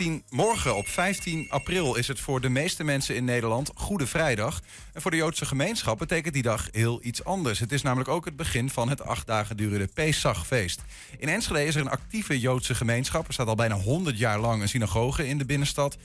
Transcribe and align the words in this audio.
15, 0.00 0.24
morgen 0.30 0.76
op 0.76 0.88
15 0.88 1.46
april 1.50 1.94
is 1.94 2.08
het 2.08 2.20
voor 2.20 2.40
de 2.40 2.48
meeste 2.48 2.84
mensen 2.84 3.14
in 3.14 3.24
Nederland 3.24 3.70
Goede 3.74 4.06
Vrijdag. 4.06 4.60
En 4.92 5.02
voor 5.02 5.10
de 5.10 5.16
Joodse 5.16 5.46
gemeenschap 5.46 5.98
betekent 5.98 6.34
die 6.34 6.42
dag 6.42 6.68
heel 6.72 7.00
iets 7.02 7.24
anders. 7.24 7.58
Het 7.58 7.72
is 7.72 7.82
namelijk 7.82 8.08
ook 8.08 8.24
het 8.24 8.36
begin 8.36 8.70
van 8.70 8.88
het 8.88 9.02
acht 9.02 9.26
dagen 9.26 9.56
durende 9.56 9.88
Pesachfeest. 9.94 10.82
In 11.18 11.28
Enschede 11.28 11.64
is 11.64 11.74
er 11.74 11.80
een 11.80 11.90
actieve 11.90 12.40
Joodse 12.40 12.74
gemeenschap. 12.74 13.26
Er 13.26 13.32
staat 13.32 13.46
al 13.46 13.54
bijna 13.54 13.74
100 13.74 14.18
jaar 14.18 14.40
lang 14.40 14.62
een 14.62 14.68
synagoge 14.68 15.28
in 15.28 15.38
de 15.38 15.44
binnenstad. 15.44 15.96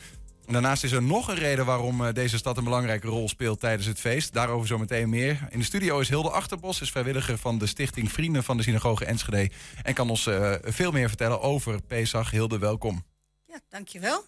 En 0.46 0.54
daarnaast 0.54 0.84
is 0.84 0.91
er 0.91 1.04
nog 1.04 1.27
een 1.27 1.36
reden 1.36 1.66
waarom 1.66 2.05
eh, 2.05 2.14
deze 2.14 2.38
stad 2.38 2.57
een 2.57 2.64
belangrijke 2.64 3.07
rol 3.07 3.30
speelt 3.30 3.59
tijdens 3.59 3.88
het 3.88 4.00
feest. 4.00 4.34
Daarover 4.34 4.68
zometeen 4.68 5.09
meer. 5.09 5.48
In 5.50 5.59
de 5.59 5.66
studio 5.66 6.00
is 6.00 6.09
Hilde 6.09 6.30
Achterbos, 6.30 6.82
is 6.82 6.91
vrijwilliger 6.91 7.38
van 7.38 7.57
de 7.57 7.66
stichting 7.66 8.12
Vrienden 8.12 8.43
van 8.43 8.57
de 8.57 8.64
Synagoge 8.64 9.05
Enschede. 9.05 9.50
En 9.84 9.93
kan 9.93 10.09
ons 10.09 10.27
uh, 10.27 10.54
veel 10.64 10.91
meer 10.91 11.07
vertellen 11.07 11.41
over 11.41 11.82
Pesach. 11.82 12.32
Hilde, 12.32 12.57
welkom. 12.57 13.14
Ja, 13.56 13.62
dankjewel. 13.70 14.26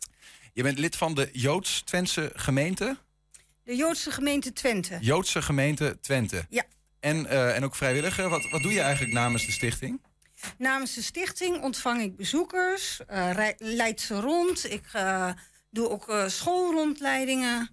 Je 0.53 0.63
bent 0.63 0.77
lid 0.77 0.95
van 0.95 1.13
de 1.13 1.29
Joods-Twentse 1.33 2.31
gemeente? 2.35 2.97
De 3.63 3.75
Joodse 3.75 4.11
gemeente 4.11 4.53
Twente. 4.53 4.97
Joodse 5.01 5.41
gemeente 5.41 5.97
Twente. 6.01 6.45
Ja. 6.49 6.63
En, 6.99 7.25
uh, 7.25 7.55
en 7.55 7.63
ook 7.63 7.75
vrijwilliger. 7.75 8.29
Wat, 8.29 8.49
wat 8.49 8.61
doe 8.61 8.71
je 8.71 8.81
eigenlijk 8.81 9.13
namens 9.13 9.45
de 9.45 9.51
stichting? 9.51 10.01
Namens 10.57 10.93
de 10.93 11.01
stichting 11.01 11.61
ontvang 11.61 12.01
ik 12.01 12.15
bezoekers, 12.15 12.99
uh, 13.11 13.47
leid 13.57 14.01
ze 14.01 14.19
rond. 14.19 14.71
Ik 14.71 14.93
uh, 14.95 15.31
doe 15.69 15.89
ook 15.89 16.09
uh, 16.09 16.27
schoolrondleidingen. 16.27 17.69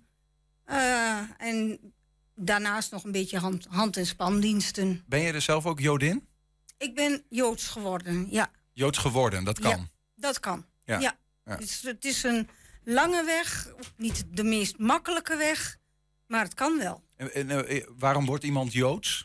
en 1.39 1.79
daarnaast 2.35 2.91
nog 2.91 3.05
een 3.05 3.13
beetje 3.13 3.39
hand, 3.39 3.67
hand- 3.71 3.97
en 3.97 4.07
spandiensten. 4.07 5.05
Ben 5.07 5.21
je 5.21 5.33
er 5.33 5.41
zelf 5.41 5.67
ook 5.67 5.81
Jodin? 5.81 6.27
Ik 6.79 6.95
ben 6.95 7.23
Joods 7.29 7.67
geworden, 7.67 8.27
ja. 8.31 8.51
Joods 8.73 8.99
geworden, 8.99 9.45
dat 9.45 9.59
kan? 9.59 9.71
Ja, 9.71 9.89
dat 10.15 10.41
kan, 10.41 10.67
ja. 10.85 11.01
ja. 11.01 11.17
Ja. 11.45 11.53
Het, 11.53 11.63
is, 11.63 11.83
het 11.83 12.05
is 12.05 12.23
een 12.23 12.49
lange 12.85 13.25
weg, 13.25 13.69
niet 13.97 14.25
de 14.31 14.45
meest 14.45 14.79
makkelijke 14.79 15.37
weg, 15.37 15.77
maar 16.27 16.45
het 16.45 16.55
kan 16.55 16.79
wel. 16.79 17.03
En, 17.17 17.33
en 17.49 17.87
waarom 17.99 18.27
wordt 18.27 18.45
iemand 18.45 18.73
Joods? 18.73 19.25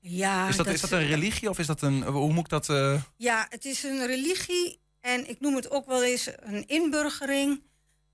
Ja, 0.00 0.48
is, 0.48 0.56
dat, 0.56 0.66
dat 0.66 0.74
is 0.74 0.80
dat 0.80 0.90
een 0.90 1.06
religie 1.06 1.48
of 1.48 1.58
is 1.58 1.66
dat 1.66 1.82
een. 1.82 2.02
Hoe 2.02 2.32
moet 2.32 2.44
ik 2.44 2.48
dat. 2.48 2.68
Uh... 2.68 3.02
Ja, 3.16 3.46
het 3.48 3.64
is 3.64 3.82
een 3.82 4.06
religie 4.06 4.80
en 5.00 5.28
ik 5.28 5.40
noem 5.40 5.54
het 5.54 5.70
ook 5.70 5.86
wel 5.86 6.04
eens 6.04 6.30
een 6.40 6.66
inburgering. 6.66 7.62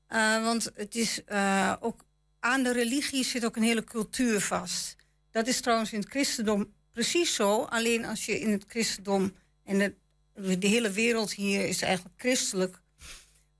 Uh, 0.09 0.45
want 0.45 0.71
het 0.75 0.95
is 0.95 1.21
uh, 1.29 1.73
ook 1.81 2.05
aan 2.41 2.63
de 2.63 2.73
religie 2.73 3.25
zit 3.25 3.45
ook 3.45 3.57
een 3.57 3.63
hele 3.63 3.85
cultuur 3.85 4.41
vast. 4.41 4.97
Dat 5.31 5.47
is 5.47 5.61
trouwens 5.61 5.93
in 5.93 6.01
het 6.01 6.09
christendom 6.09 6.73
precies 6.93 7.35
zo. 7.35 7.63
Alleen 7.63 8.05
als 8.05 8.27
je 8.27 8.41
in 8.41 8.51
het 8.51 8.65
christendom 8.69 9.35
en 9.65 9.79
de, 9.79 10.59
de 10.59 10.67
hele 10.67 10.91
wereld 10.91 11.33
hier 11.33 11.67
is 11.67 11.83
eigenlijk 11.83 12.21
christelijk 12.21 12.83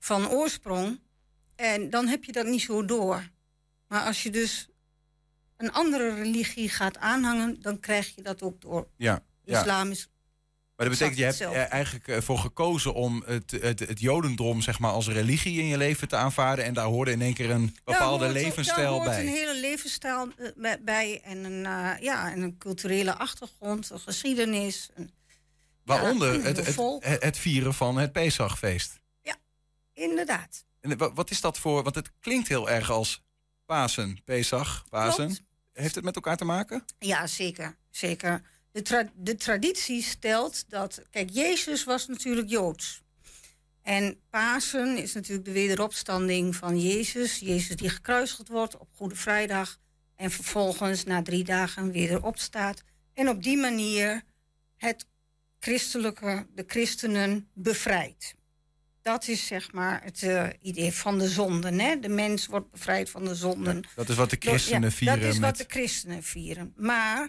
van 0.05 0.29
oorsprong. 0.29 1.01
En 1.57 1.91
dan 1.91 2.07
heb 2.07 2.25
je 2.25 2.33
dat 2.33 2.47
niet 2.47 2.63
zo 2.63 2.85
door. 2.85 3.31
Maar 3.89 4.07
als 4.07 4.23
je 4.23 4.31
dus 4.31 4.69
een 5.57 5.73
andere 5.73 6.15
religie 6.15 6.69
gaat 6.69 6.99
aanhangen, 6.99 7.57
dan 7.61 7.81
krijg 7.81 8.15
je 8.15 8.23
dat 8.23 8.43
ook 8.43 8.61
door. 8.61 8.89
Ja, 8.97 9.23
Islam 9.45 9.91
is. 9.91 10.09
Maar 10.77 10.89
dat 10.89 10.99
betekent, 10.99 11.19
je 11.19 11.25
hebt 11.25 11.41
er 11.41 11.69
eigenlijk 11.69 12.23
voor 12.23 12.39
gekozen 12.39 12.95
om 12.95 13.23
het, 13.27 13.51
het, 13.51 13.79
het, 13.81 14.01
Jodendom 14.01 14.61
zeg 14.61 14.79
maar, 14.79 14.91
als 14.91 15.09
religie 15.09 15.61
in 15.61 15.67
je 15.67 15.77
leven 15.77 16.09
te 16.09 16.17
aanvaarden. 16.17 16.65
En 16.65 16.75
daar 16.75 16.87
hoorde 16.87 17.11
in 17.11 17.23
één 17.23 17.35
keer 17.35 17.51
een 17.51 17.77
bepaalde 17.85 18.25
hoort, 18.25 18.37
levensstijl 18.37 18.97
daar 18.97 19.09
bij. 19.09 19.21
een 19.21 19.29
hele 19.29 19.61
levensstijl 19.61 20.29
bij 20.81 21.21
en 21.25 21.45
een, 21.45 21.65
uh, 21.65 21.91
ja, 22.01 22.33
en 22.33 22.43
een 22.43 22.59
culturele 22.59 23.15
achtergrond, 23.15 23.91
een 23.91 24.01
geschiedenis. 24.01 24.91
Een, 24.95 25.11
Waaronder 25.85 26.33
ja, 26.33 26.41
het, 26.41 26.57
het, 26.67 27.23
het, 27.23 27.39
vieren 27.39 27.75
van 27.75 27.99
het 27.99 28.13
Pesachfeest. 28.13 29.03
Inderdaad. 29.95 30.65
En 30.81 31.15
wat 31.15 31.31
is 31.31 31.41
dat 31.41 31.59
voor? 31.59 31.83
Want 31.83 31.95
het 31.95 32.11
klinkt 32.21 32.49
heel 32.49 32.71
erg 32.71 32.91
als 32.91 33.23
Pasen, 33.67 34.19
Pesach, 34.25 34.85
Pasen. 34.89 35.27
Klopt. 35.27 35.43
Heeft 35.73 35.95
het 35.95 36.05
met 36.05 36.15
elkaar 36.15 36.37
te 36.37 36.45
maken? 36.45 36.85
Ja, 36.99 37.27
zeker. 37.27 37.77
zeker. 37.91 38.43
De, 38.73 38.83
tra 38.83 39.11
de 39.15 39.37
traditie 39.37 40.03
stelt 40.03 40.71
dat. 40.71 41.03
Kijk, 41.11 41.31
Jezus 41.31 41.85
was 41.85 42.07
natuurlijk 42.07 42.49
Joods. 42.49 43.03
En 43.83 44.21
Pasen 44.31 44.97
is 44.97 45.13
natuurlijk 45.15 45.45
de 45.45 45.53
wederopstanding 45.53 46.57
van 46.57 46.81
Jezus. 46.81 47.39
Jezus 47.39 47.77
die 47.77 47.89
gekruisigd 47.89 48.49
wordt 48.49 48.79
op 48.79 48.89
Goede 48.95 49.17
Vrijdag. 49.17 49.79
En 50.17 50.31
vervolgens 50.31 51.05
na 51.05 51.23
drie 51.23 51.45
dagen 51.45 51.91
weer 51.91 52.25
opstaat. 52.25 52.83
En 53.15 53.29
op 53.29 53.43
die 53.43 53.57
manier 53.57 54.23
het 54.77 55.07
christelijke, 55.59 56.47
de 56.55 56.65
christenen 56.67 57.49
bevrijdt. 57.53 58.35
Dat 59.05 59.29
is 59.29 59.47
zeg 59.47 59.73
maar 59.73 60.03
het 60.03 60.23
uh, 60.23 60.49
idee 60.61 60.93
van 60.93 61.19
de 61.19 61.29
zonden. 61.29 61.81
Hè? 61.81 61.99
De 61.99 62.09
mens 62.09 62.47
wordt 62.47 62.71
bevrijd 62.71 63.11
van 63.11 63.25
de 63.25 63.35
zonden. 63.35 63.77
Ja, 63.77 63.89
dat 63.95 64.09
is 64.09 64.17
wat 64.17 64.31
de 64.31 64.37
christenen 64.41 64.89
ja, 64.89 64.91
vieren. 64.91 65.21
Dat 65.21 65.29
is 65.29 65.39
met... 65.39 65.59
wat 65.59 65.69
de 65.69 65.75
christenen 65.75 66.23
vieren. 66.23 66.73
Maar 66.77 67.29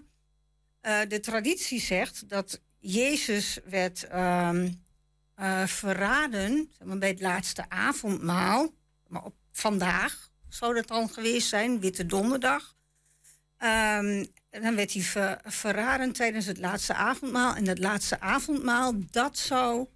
uh, 0.81 0.99
de 1.07 1.19
traditie 1.19 1.79
zegt 1.79 2.29
dat 2.29 2.61
Jezus 2.79 3.59
werd 3.65 4.07
uh, 4.11 4.63
verraden 5.65 6.71
zeg 6.77 6.87
maar, 6.87 6.97
bij 6.97 7.09
het 7.09 7.21
laatste 7.21 7.69
avondmaal. 7.69 8.73
Maar 9.07 9.23
op 9.23 9.35
vandaag 9.51 10.29
zou 10.49 10.73
dat 10.73 10.87
dan 10.87 11.09
geweest 11.09 11.47
zijn, 11.47 11.79
Witte 11.79 12.05
Donderdag. 12.05 12.73
Um, 13.59 14.27
dan 14.49 14.75
werd 14.75 14.93
hij 14.93 15.01
ver, 15.01 15.39
verraden 15.43 16.11
tijdens 16.11 16.45
het 16.45 16.57
laatste 16.57 16.93
avondmaal. 16.93 17.55
En 17.55 17.63
dat 17.63 17.79
laatste 17.79 18.19
avondmaal, 18.19 18.93
dat 19.11 19.37
zou 19.37 19.87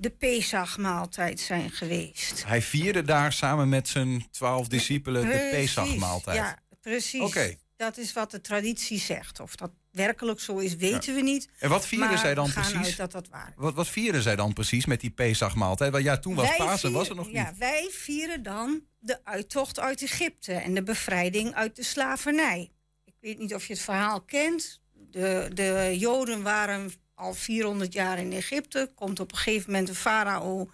de 0.00 0.10
Pesachmaaltijd 0.10 1.40
zijn 1.40 1.70
geweest. 1.70 2.44
Hij 2.46 2.62
vierde 2.62 3.02
daar 3.02 3.32
samen 3.32 3.68
met 3.68 3.88
zijn 3.88 4.26
twaalf 4.30 4.68
discipelen 4.68 5.22
precies, 5.22 5.50
de 5.50 5.56
Pesachmaaltijd. 5.56 6.36
Ja, 6.36 6.58
precies. 6.80 7.20
Okay. 7.20 7.58
Dat 7.76 7.96
is 7.98 8.12
wat 8.12 8.30
de 8.30 8.40
traditie 8.40 8.98
zegt. 8.98 9.40
Of 9.40 9.56
dat 9.56 9.70
werkelijk 9.92 10.40
zo 10.40 10.58
is, 10.58 10.76
weten 10.76 11.12
ja. 11.12 11.18
we 11.18 11.24
niet. 11.24 11.48
En 11.58 11.68
wat 11.68 11.86
vierden 11.86 12.08
maar 12.08 12.18
zij 12.18 12.34
dan 12.34 12.52
precies? 12.52 12.76
Uit 12.76 12.96
dat 12.96 13.12
dat 13.12 13.28
waar. 13.28 13.52
Wat, 13.56 13.74
wat 13.74 13.88
vierden 13.88 14.22
zij 14.22 14.36
dan 14.36 14.52
precies 14.52 14.86
met 14.86 15.00
die 15.00 15.10
Pesachmaaltijd? 15.10 15.92
Want 15.92 16.04
ja, 16.04 16.18
toen 16.18 16.34
was 16.34 16.56
Pasen, 16.56 16.78
vieren, 16.78 16.98
was 16.98 17.08
er 17.08 17.14
nog 17.14 17.30
ja, 17.30 17.48
niet. 17.48 17.58
Wij 17.58 17.88
vieren 17.90 18.42
dan 18.42 18.82
de 18.98 19.24
uittocht 19.24 19.78
uit 19.78 20.02
Egypte 20.02 20.52
en 20.52 20.74
de 20.74 20.82
bevrijding 20.82 21.54
uit 21.54 21.76
de 21.76 21.84
slavernij. 21.84 22.70
Ik 23.04 23.14
weet 23.20 23.38
niet 23.38 23.54
of 23.54 23.66
je 23.66 23.72
het 23.72 23.82
verhaal 23.82 24.20
kent. 24.20 24.80
De, 24.92 25.50
de 25.54 25.94
Joden 25.98 26.42
waren 26.42 26.92
al 27.18 27.34
400 27.34 27.92
jaar 27.92 28.18
in 28.18 28.32
Egypte. 28.32 28.90
Komt 28.94 29.20
op 29.20 29.32
een 29.32 29.38
gegeven 29.38 29.70
moment 29.70 29.88
een 29.88 29.94
farao 29.94 30.70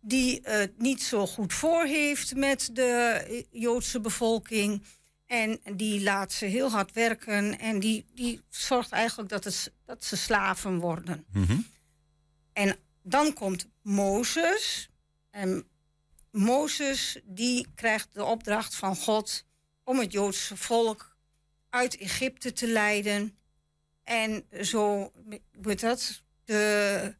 die 0.00 0.40
het 0.42 0.78
niet 0.78 1.02
zo 1.02 1.26
goed 1.26 1.52
voor 1.52 1.84
heeft 1.84 2.34
met 2.34 2.70
de 2.72 3.46
Joodse 3.50 4.00
bevolking. 4.00 4.82
En 5.26 5.60
die 5.76 6.02
laat 6.02 6.32
ze 6.32 6.44
heel 6.44 6.70
hard 6.70 6.92
werken 6.92 7.58
en 7.58 7.80
die, 7.80 8.04
die 8.14 8.40
zorgt 8.48 8.90
eigenlijk 8.90 9.28
dat, 9.28 9.44
het, 9.44 9.72
dat 9.84 10.04
ze 10.04 10.16
slaven 10.16 10.78
worden. 10.78 11.24
Mm 11.32 11.44
-hmm. 11.44 11.66
En 12.52 12.76
dan 13.02 13.32
komt 13.32 13.68
Mozes. 13.82 14.88
En 15.30 15.68
Mozes 16.30 17.20
die 17.24 17.66
krijgt 17.74 18.08
de 18.12 18.24
opdracht 18.24 18.74
van 18.74 18.96
God 18.96 19.44
om 19.84 19.98
het 19.98 20.12
Joodse 20.12 20.56
volk 20.56 21.16
uit 21.70 21.96
Egypte 21.96 22.52
te 22.52 22.68
leiden. 22.68 23.36
En 24.06 24.44
zo, 24.62 25.12
wordt 25.62 25.80
dat, 25.80 26.22
de, 26.44 27.14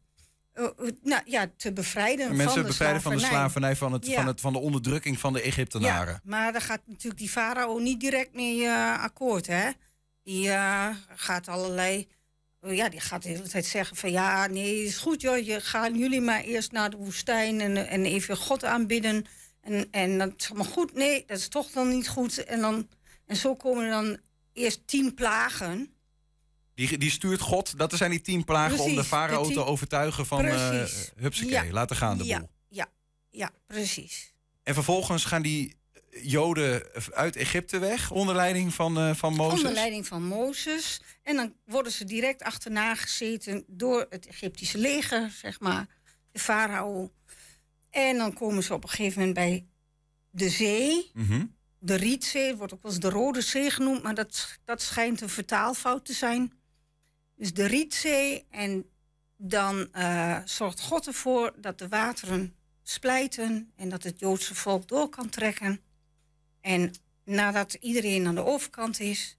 uh, 0.55 0.67
nou, 1.03 1.21
ja, 1.25 1.51
te 1.57 1.73
bevrijden 1.73 2.27
mensen 2.27 2.45
van 2.45 2.61
de 2.61 2.67
bevrijden 2.67 3.01
van 3.01 3.11
de 3.11 3.19
slavernij, 3.19 3.75
van, 3.75 3.93
het, 3.93 4.05
ja. 4.07 4.15
van, 4.15 4.27
het, 4.27 4.41
van 4.41 4.53
de 4.53 4.59
onderdrukking 4.59 5.19
van 5.19 5.33
de 5.33 5.41
Egyptenaren. 5.41 6.13
Ja, 6.13 6.19
maar 6.23 6.51
daar 6.51 6.61
gaat 6.61 6.81
natuurlijk 6.85 7.17
die 7.17 7.29
farao 7.29 7.79
niet 7.79 7.99
direct 7.99 8.33
mee 8.33 8.57
uh, 8.57 9.03
akkoord, 9.03 9.47
hè? 9.47 9.69
Die 10.23 10.47
uh, 10.47 10.89
gaat 11.15 11.47
allerlei... 11.47 12.07
Ja, 12.61 12.89
die 12.89 12.99
gaat 12.99 13.23
de 13.23 13.29
hele 13.29 13.47
tijd 13.47 13.65
zeggen 13.65 13.97
van... 13.97 14.11
Ja, 14.11 14.47
nee, 14.47 14.83
is 14.83 14.97
goed 14.97 15.21
joh, 15.21 15.45
je, 15.45 15.61
gaan 15.61 15.97
jullie 15.97 16.21
maar 16.21 16.41
eerst 16.41 16.71
naar 16.71 16.89
de 16.89 16.97
woestijn... 16.97 17.61
en, 17.61 17.87
en 17.87 18.05
even 18.05 18.37
God 18.37 18.63
aanbidden. 18.63 19.25
En, 19.61 19.87
en 19.91 20.17
dan 20.17 20.33
is 20.37 20.51
maar 20.51 20.65
goed, 20.65 20.93
nee, 20.93 21.23
dat 21.27 21.37
is 21.37 21.47
toch 21.47 21.71
dan 21.71 21.89
niet 21.89 22.07
goed. 22.07 22.43
En, 22.43 22.61
dan, 22.61 22.87
en 23.25 23.35
zo 23.35 23.55
komen 23.55 23.83
er 23.83 23.91
dan 23.91 24.17
eerst 24.53 24.87
tien 24.87 25.13
plagen... 25.13 25.91
Die, 26.77 26.97
die 26.97 27.11
stuurt 27.11 27.41
God, 27.41 27.77
dat 27.77 27.93
zijn 27.93 28.11
die 28.11 28.21
tien 28.21 28.43
plagen 28.43 28.75
precies, 28.75 28.91
om 28.91 28.95
de 28.95 29.03
farao 29.03 29.43
tien... 29.43 29.53
te 29.53 29.65
overtuigen 29.65 30.25
van 30.25 30.45
uh, 30.45 30.83
hupsakee, 31.15 31.51
ja. 31.51 31.71
laten 31.71 31.95
gaan 31.95 32.17
de 32.17 32.25
ja, 32.25 32.39
boel. 32.39 32.49
Ja, 32.69 32.87
ja, 33.29 33.51
precies. 33.67 34.33
En 34.63 34.73
vervolgens 34.73 35.25
gaan 35.25 35.41
die 35.41 35.75
Joden 36.21 36.83
uit 37.13 37.35
Egypte 37.35 37.79
weg 37.79 38.11
onder 38.11 38.35
leiding 38.35 38.73
van, 38.73 38.97
uh, 38.97 39.15
van 39.15 39.33
Mozes? 39.33 39.57
Onder 39.57 39.73
leiding 39.73 40.07
van 40.07 40.23
Mozes. 40.23 41.01
En 41.23 41.35
dan 41.35 41.53
worden 41.65 41.91
ze 41.91 42.03
direct 42.03 42.43
achterna 42.43 42.95
gezeten 42.95 43.63
door 43.67 44.05
het 44.09 44.27
Egyptische 44.27 44.77
leger, 44.77 45.31
zeg 45.31 45.59
maar, 45.59 45.85
de 46.31 46.39
farao. 46.39 47.11
En 47.89 48.17
dan 48.17 48.33
komen 48.33 48.63
ze 48.63 48.73
op 48.73 48.83
een 48.83 48.89
gegeven 48.89 49.19
moment 49.19 49.37
bij 49.37 49.65
de 50.29 50.49
zee. 50.49 51.11
Mm 51.13 51.27
-hmm. 51.27 51.55
De 51.79 51.95
Rietzee, 51.95 52.55
wordt 52.55 52.73
ook 52.73 52.81
wel 52.81 52.91
eens 52.91 53.01
de 53.01 53.09
Rode 53.09 53.41
Zee 53.41 53.69
genoemd, 53.69 54.03
maar 54.03 54.15
dat, 54.15 54.59
dat 54.65 54.81
schijnt 54.81 55.21
een 55.21 55.29
vertaalfout 55.29 56.05
te 56.05 56.13
zijn. 56.13 56.56
Dus 57.37 57.53
de 57.53 57.65
Rietzee. 57.65 58.45
En 58.49 58.85
dan 59.37 59.87
uh, 59.93 60.37
zorgt 60.45 60.81
God 60.81 61.07
ervoor 61.07 61.53
dat 61.57 61.79
de 61.79 61.87
wateren 61.87 62.55
splijten 62.83 63.71
en 63.75 63.89
dat 63.89 64.03
het 64.03 64.19
Joodse 64.19 64.55
volk 64.55 64.87
door 64.87 65.09
kan 65.09 65.29
trekken. 65.29 65.81
En 66.61 66.91
nadat 67.25 67.73
iedereen 67.73 68.27
aan 68.27 68.35
de 68.35 68.45
overkant 68.45 68.99
is, 68.99 69.37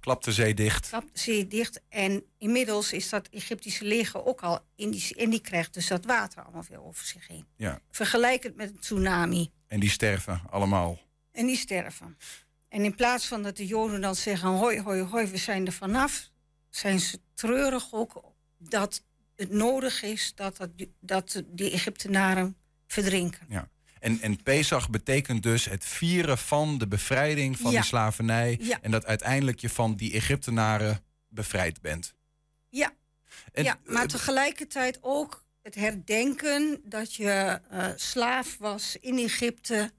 Klapt 0.00 0.24
de 0.24 0.32
zee 0.32 0.54
dicht. 0.54 0.88
klapt 0.88 1.12
de 1.12 1.20
zee 1.20 1.46
dicht. 1.46 1.80
En 1.88 2.24
inmiddels 2.38 2.92
is 2.92 3.08
dat 3.08 3.28
Egyptische 3.28 3.84
leger 3.84 4.24
ook 4.24 4.40
al 4.42 4.60
in 4.74 4.90
die, 4.90 5.14
en 5.16 5.30
die 5.30 5.40
krijgt 5.40 5.74
dus 5.74 5.86
dat 5.86 6.04
water 6.04 6.42
allemaal 6.42 6.64
weer 6.68 6.84
over 6.84 7.06
zich 7.06 7.28
heen. 7.28 7.46
Ja. 7.56 7.80
Vergelijk 7.90 8.42
het 8.42 8.56
met 8.56 8.68
een 8.70 8.78
tsunami. 8.78 9.50
En 9.66 9.80
die 9.80 9.90
sterven 9.90 10.42
allemaal. 10.50 10.98
En 11.32 11.46
die 11.46 11.56
sterven. 11.56 12.16
En 12.68 12.84
in 12.84 12.94
plaats 12.94 13.26
van 13.26 13.42
dat 13.42 13.56
de 13.56 13.66
Joden 13.66 14.00
dan 14.00 14.14
zeggen: 14.14 14.48
hoi, 14.48 14.80
hoi, 14.80 15.02
hoi, 15.02 15.26
we 15.26 15.36
zijn 15.36 15.66
er 15.66 15.72
vanaf, 15.72 16.30
zijn 16.76 17.00
ze 17.00 17.18
treurig 17.34 17.88
ook 17.90 18.22
dat 18.58 19.02
het 19.36 19.50
nodig 19.50 20.02
is 20.02 20.32
dat, 20.34 20.56
dat, 20.56 20.70
dat 21.00 21.42
die 21.46 21.70
Egyptenaren 21.70 22.56
verdrinken. 22.86 23.46
Ja. 23.48 23.68
En, 24.00 24.20
en 24.20 24.42
Pesach 24.42 24.90
betekent 24.90 25.42
dus 25.42 25.64
het 25.64 25.84
vieren 25.84 26.38
van 26.38 26.78
de 26.78 26.86
bevrijding 26.88 27.58
van 27.58 27.70
Ja. 27.70 27.76
die 27.80 27.86
slavernij. 27.86 28.58
Ja. 28.60 28.78
En 28.82 28.90
dat 28.90 29.06
uiteindelijk 29.06 29.60
je 29.60 29.68
van 29.68 29.94
die 29.94 30.12
Egyptenaren 30.12 31.04
bevrijd 31.28 31.80
bent. 31.80 32.14
Ja, 32.68 32.92
En, 33.52 33.64
ja, 33.64 33.78
maar 33.84 34.06
tegelijkertijd 34.06 34.98
ook 35.00 35.44
het 35.62 35.74
herdenken 35.74 36.80
dat 36.84 37.14
je 37.14 37.60
eh, 37.70 37.88
slaaf 37.96 38.56
was 38.58 38.96
in 39.00 39.18
Egypte. 39.18 39.92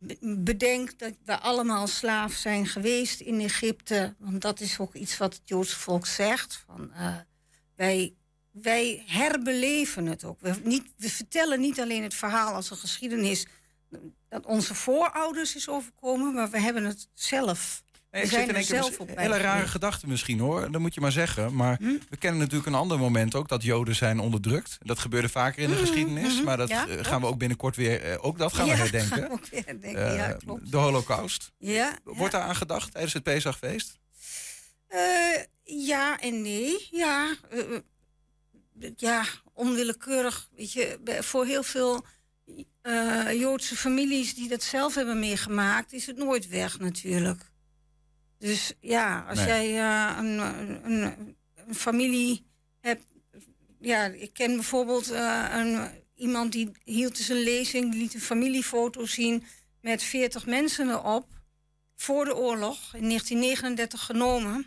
Be- 0.00 0.18
Bedenk 0.38 0.98
dat 0.98 1.14
we 1.24 1.38
allemaal 1.38 1.86
slaaf 1.86 2.32
zijn 2.32 2.66
geweest 2.66 3.20
in 3.20 3.40
Egypte. 3.40 4.14
Want 4.18 4.40
dat 4.40 4.60
is 4.60 4.78
ook 4.78 4.94
iets 4.94 5.18
wat 5.18 5.34
het 5.34 5.42
Joodse 5.48 5.78
volk 5.78 6.06
zegt. 6.06 6.64
Van, 6.66 6.92
eh, 6.92 7.16
wij, 7.76 8.14
wij 8.50 9.02
herbeleven 9.06 10.06
het 10.06 10.24
ook. 10.24 10.40
We, 10.40 10.60
niet, 10.64 10.92
we 10.96 11.10
vertellen 11.10 11.60
niet 11.60 11.80
alleen 11.80 12.02
het 12.02 12.14
verhaal 12.14 12.54
als 12.54 12.70
een 12.70 12.76
geschiedenis 12.76 13.46
dat 14.28 14.46
onze 14.46 14.74
voorouders 14.74 15.56
is 15.56 15.68
overkomen, 15.68 16.34
maar 16.34 16.50
we 16.50 16.60
hebben 16.60 16.84
het 16.84 17.08
zelf. 17.14 17.82
Nee, 18.10 18.22
ik 18.22 18.30
zit 18.30 18.48
in 18.48 18.54
één 18.54 18.64
keer 18.66 18.98
op 18.98 19.08
hele 19.14 19.36
rare 19.36 19.66
gedachten 19.68 20.08
misschien 20.08 20.38
hoor. 20.38 20.70
Dat 20.70 20.80
moet 20.80 20.94
je 20.94 21.00
maar 21.00 21.12
zeggen. 21.12 21.54
Maar 21.54 21.76
Hm? 21.76 21.96
we 22.08 22.16
kennen 22.16 22.40
natuurlijk 22.40 22.66
een 22.66 22.74
ander 22.74 22.98
moment 22.98 23.34
ook 23.34 23.48
dat 23.48 23.62
Joden 23.62 23.94
zijn 23.94 24.18
onderdrukt. 24.20 24.78
Dat 24.80 24.98
gebeurde 24.98 25.28
vaker 25.28 25.62
in 25.62 25.68
de 25.68 25.74
Mhm, 25.74 25.84
geschiedenis. 25.84 26.34
mhm. 26.34 26.44
Maar 26.44 26.56
dat 26.56 26.68
Ja, 26.68 26.88
eh, 26.88 27.04
gaan 27.04 27.20
we 27.20 27.26
ook 27.26 27.38
binnenkort 27.38 27.76
weer. 27.76 28.00
eh, 28.02 28.24
ook 28.24 28.38
dat 28.38 28.52
gaan 28.52 28.64
we 28.64 28.70
Ja, 28.70 28.76
herdenken. 28.76 29.08
gaan 29.18 29.20
we 29.28 29.30
ook 29.30 29.46
weer 29.46 29.62
herdenken. 29.66 30.14
ja, 30.14 30.30
Eh, 30.32 30.38
klopt. 30.38 30.70
de 30.70 30.76
Holocaust. 30.76 31.50
Ja, 31.58 31.98
Wordt 32.04 32.32
daar 32.32 32.42
aan 32.42 32.56
gedacht 32.56 32.92
tijdens 32.92 33.12
het 33.12 33.22
Pesachfeest? 33.22 33.98
Eh, 34.86 34.98
ja 35.62 36.18
en 36.20 36.42
nee. 36.42 36.88
Ja, 36.90 37.34
eh, 37.50 37.58
eh, 38.80 38.90
ja, 38.96 39.24
onwillekeurig. 39.52 40.48
Weet 40.56 40.72
je, 40.72 40.98
voor 41.20 41.46
heel 41.46 41.62
veel 41.62 42.04
eh, 42.82 43.32
Joodse 43.32 43.76
families 43.76 44.34
die 44.34 44.48
dat 44.48 44.62
zelf 44.62 44.94
hebben 44.94 45.18
meegemaakt, 45.18 45.92
is 45.92 46.06
het 46.06 46.16
nooit 46.16 46.48
weg 46.48 46.78
natuurlijk. 46.78 47.49
Dus 48.40 48.72
ja, 48.80 49.24
als 49.28 49.38
Nee. 49.38 49.46
jij 49.46 49.66
eh, 49.78 50.16
een, 50.18 50.38
een, 50.84 51.36
een 51.66 51.74
familie 51.74 52.46
hebt. 52.80 53.04
Ja, 53.80 54.04
ik 54.04 54.32
ken 54.32 54.54
bijvoorbeeld 54.54 55.10
eh, 55.10 55.46
een, 55.52 55.90
iemand 56.14 56.52
die 56.52 56.70
hield 56.84 57.16
dus 57.16 57.28
een 57.28 57.42
lezing, 57.42 57.90
die 57.92 58.00
liet 58.00 58.14
een 58.14 58.20
familiefoto 58.20 59.06
zien 59.06 59.44
met 59.80 60.02
40 60.02 60.46
mensen 60.46 60.88
erop. 60.88 61.26
Voor 61.96 62.24
de 62.24 62.36
oorlog, 62.36 62.76
in 62.94 63.08
1939 63.08 64.04
genomen. 64.04 64.66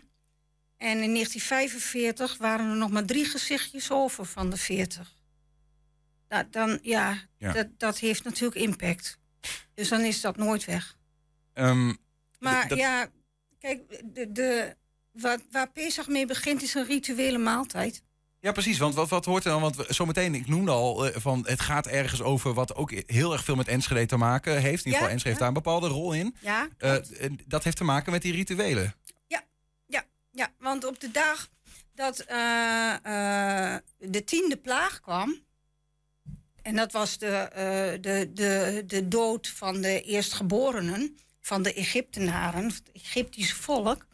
En 0.76 1.02
in 1.02 1.12
1945 1.12 2.36
waren 2.36 2.70
er 2.70 2.76
nog 2.76 2.90
maar 2.90 3.04
drie 3.04 3.24
gezichtjes 3.24 3.90
over 3.90 4.24
van 4.24 4.50
de 4.50 4.56
40. 4.56 5.14
Nou, 6.28 6.44
dan, 6.50 6.78
ja, 6.82 7.18
Ja. 7.38 7.52
Dat, 7.52 7.68
dat 7.78 7.98
heeft 7.98 8.24
natuurlijk 8.24 8.60
impact. 8.60 9.18
Dus 9.74 9.88
dan 9.88 10.00
is 10.00 10.20
dat 10.20 10.36
nooit 10.36 10.64
weg. 10.64 10.96
Ehm, 11.52 11.94
Maar 12.38 12.76
ja, 12.76 13.08
kijk, 13.64 14.02
de, 14.14 14.32
de, 14.32 14.76
wat, 15.12 15.40
waar 15.50 15.70
Pesach 15.70 16.08
mee 16.08 16.26
begint 16.26 16.62
is 16.62 16.74
een 16.74 16.86
rituele 16.86 17.38
maaltijd. 17.38 18.02
ja, 18.40 18.52
precies. 18.52 18.78
Want 18.78 18.94
wat, 18.94 19.08
wat 19.08 19.24
hoort 19.24 19.44
er 19.44 19.50
dan? 19.50 19.60
Want 19.60 19.76
we- 19.76 19.86
zometeen, 19.88 20.34
ik 20.34 20.46
noemde 20.48 20.70
al, 20.70 21.06
eh, 21.06 21.20
van 21.20 21.46
het 21.46 21.60
gaat 21.60 21.86
ergens 21.86 22.22
over 22.22 22.54
wat 22.54 22.74
ook 22.74 22.90
heel 23.06 23.32
erg 23.32 23.44
veel 23.44 23.56
met 23.56 23.68
Enschede 23.68 24.06
te 24.06 24.16
maken 24.16 24.52
heeft. 24.52 24.64
In 24.64 24.70
ieder 24.70 24.90
Ja, 24.90 24.96
geval, 24.96 25.08
Enschede 25.08 25.28
heeft 25.28 25.38
ja. 25.38 25.38
daar 25.38 25.48
een 25.48 25.62
bepaalde 25.62 25.88
rol 25.88 26.12
in. 26.12 26.36
Ja, 26.40 26.68
Eh, 26.78 26.96
dat 27.46 27.64
heeft 27.64 27.76
te 27.76 27.84
maken 27.84 28.12
met 28.12 28.22
die 28.22 28.32
rituelen. 28.32 28.94
ja, 30.36 30.52
want 30.58 30.84
op 30.84 31.00
de 31.00 31.10
dag 31.10 31.48
dat 31.94 32.18
eh, 32.20 33.76
de 33.98 34.24
tiende 34.24 34.56
plaag 34.56 35.00
kwam... 35.00 35.38
en 36.62 36.76
dat 36.76 36.92
was 36.92 37.18
de, 37.18 37.48
de, 38.00 38.30
de, 38.32 38.82
de 38.86 39.08
dood 39.08 39.48
van 39.48 39.80
de 39.80 40.02
eerstgeborenen... 40.02 41.16
van 41.44 41.62
de 41.62 41.74
Egyptenaren, 41.74 42.64
het 42.64 42.92
Egyptische 42.92 43.54
volk... 43.54 44.06